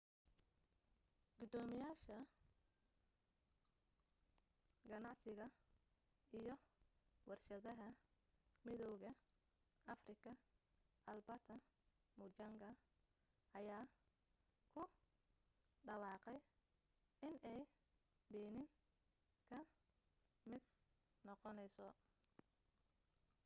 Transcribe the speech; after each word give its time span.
gudoomiyaha 1.37 2.17
ganacsiga 4.89 5.45
iyo 6.39 6.55
warshadaha 7.29 7.87
midowga 8.65 9.11
afrika 9.93 10.31
albert 11.11 11.47
muchanga 12.19 12.69
ayaa 13.57 13.85
ku 14.73 14.83
dhawaaqay 15.85 16.37
inay 17.29 17.61
benin 18.31 18.67
ka 19.49 19.59
mid 20.49 20.63
noqonayso 21.25 21.87